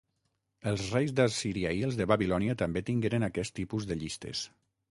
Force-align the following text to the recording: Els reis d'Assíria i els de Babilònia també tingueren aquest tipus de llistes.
Els 0.71 0.85
reis 0.93 1.13
d'Assíria 1.19 1.73
i 1.81 1.85
els 1.89 1.99
de 2.01 2.07
Babilònia 2.13 2.57
també 2.63 2.85
tingueren 2.89 3.29
aquest 3.31 3.57
tipus 3.61 3.89
de 3.93 4.03
llistes. 4.05 4.43